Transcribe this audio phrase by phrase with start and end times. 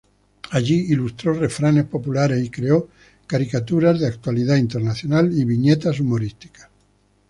[0.49, 2.89] Allí ilustró refranes populares y creó
[3.27, 6.69] caricaturas de actualidad internacional y viñetas humorísticas.